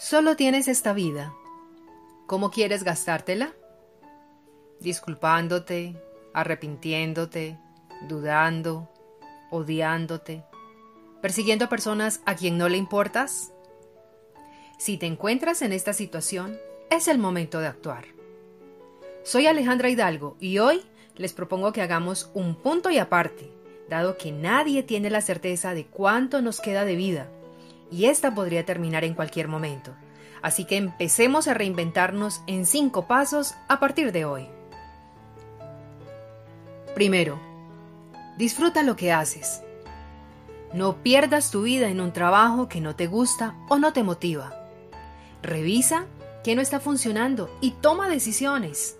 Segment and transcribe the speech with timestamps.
[0.00, 1.34] Solo tienes esta vida.
[2.26, 3.52] ¿Cómo quieres gastártela?
[4.80, 5.94] Disculpándote,
[6.32, 7.58] arrepintiéndote,
[8.08, 8.88] dudando,
[9.50, 10.42] odiándote,
[11.20, 13.52] persiguiendo a personas a quien no le importas.
[14.78, 16.58] Si te encuentras en esta situación,
[16.90, 18.06] es el momento de actuar.
[19.22, 20.82] Soy Alejandra Hidalgo y hoy
[21.16, 23.52] les propongo que hagamos un punto y aparte,
[23.90, 27.28] dado que nadie tiene la certeza de cuánto nos queda de vida
[27.90, 29.92] y esta podría terminar en cualquier momento.
[30.42, 34.48] Así que empecemos a reinventarnos en cinco pasos a partir de hoy.
[36.94, 37.38] Primero,
[38.38, 39.62] disfruta lo que haces.
[40.72, 44.54] No pierdas tu vida en un trabajo que no te gusta o no te motiva.
[45.42, 46.06] Revisa
[46.44, 48.96] qué no está funcionando y toma decisiones.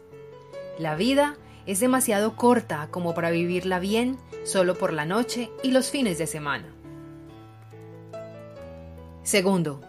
[0.78, 5.90] La vida es demasiado corta como para vivirla bien solo por la noche y los
[5.90, 6.79] fines de semana.
[9.22, 9.82] Segundo,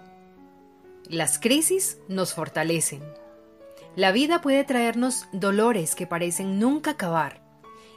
[1.08, 3.02] las crisis nos fortalecen.
[3.96, 7.42] La vida puede traernos dolores que parecen nunca acabar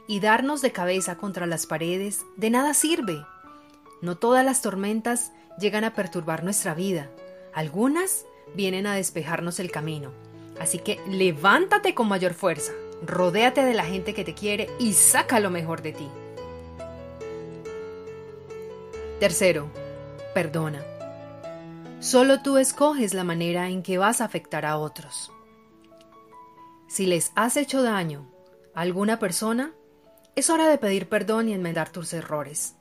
[0.07, 3.25] y darnos de cabeza contra las paredes de nada sirve.
[4.01, 7.09] No todas las tormentas llegan a perturbar nuestra vida.
[7.53, 10.11] Algunas vienen a despejarnos el camino.
[10.59, 12.71] Así que levántate con mayor fuerza,
[13.05, 16.07] rodéate de la gente que te quiere y saca lo mejor de ti.
[19.19, 19.67] Tercero,
[20.33, 20.94] perdona.
[21.99, 25.31] Solo tú escoges la manera en que vas a afectar a otros.
[26.87, 28.29] Si les has hecho daño
[28.73, 29.73] a alguna persona,
[30.35, 32.75] es hora de pedir perdón y enmendar tus errores.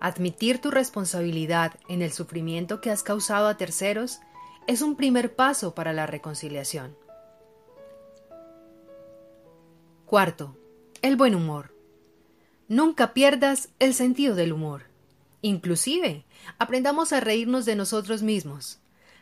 [0.00, 4.20] Admitir tu responsabilidad en el sufrimiento que has causado a terceros
[4.66, 6.96] es un primer paso para la reconciliación.
[10.04, 10.56] Cuarto,
[11.00, 11.74] el buen humor.
[12.66, 14.87] Nunca pierdas el sentido del humor.
[15.42, 16.24] Inclusive,
[16.58, 18.78] aprendamos a reírnos de nosotros mismos.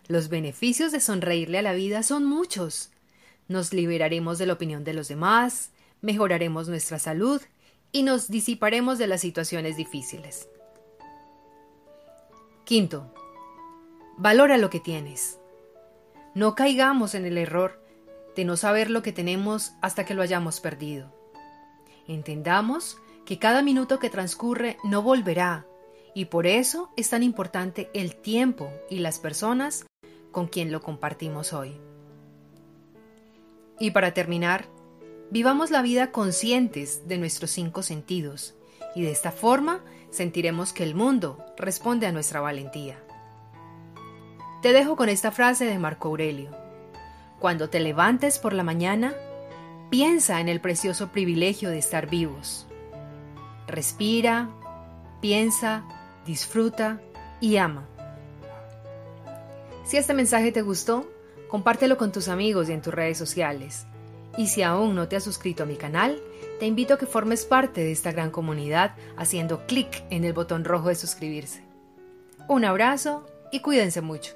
[0.09, 2.91] Los beneficios de sonreírle a la vida son muchos.
[3.49, 5.71] Nos liberaremos de la opinión de los demás,
[6.01, 7.41] mejoraremos nuestra salud
[7.93, 10.49] y nos disiparemos de las situaciones difíciles.
[12.65, 13.13] Quinto,
[14.17, 15.39] valora lo que tienes.
[16.35, 17.81] No caigamos en el error
[18.35, 21.13] de no saber lo que tenemos hasta que lo hayamos perdido.
[22.09, 25.67] Entendamos que cada minuto que transcurre no volverá
[26.17, 29.85] y por eso es tan importante el tiempo y las personas
[30.33, 31.79] con quien lo compartimos hoy.
[33.79, 34.65] Y para terminar,
[35.31, 38.55] vivamos la vida conscientes de nuestros cinco sentidos
[38.95, 42.99] y de esta forma sentiremos que el mundo responde a nuestra valentía.
[44.63, 46.51] Te dejo con esta frase de Marco Aurelio.
[47.41, 49.15] Cuando te levantes por la mañana,
[49.91, 52.67] piensa en el precioso privilegio de estar vivos.
[53.67, 54.49] Respira,
[55.21, 55.85] piensa,
[56.27, 57.01] disfruta
[57.41, 57.87] y ama.
[59.85, 61.09] Si este mensaje te gustó,
[61.49, 63.87] compártelo con tus amigos y en tus redes sociales.
[64.37, 66.21] Y si aún no te has suscrito a mi canal,
[66.59, 70.65] te invito a que formes parte de esta gran comunidad haciendo clic en el botón
[70.65, 71.63] rojo de suscribirse.
[72.49, 74.35] Un abrazo y cuídense mucho.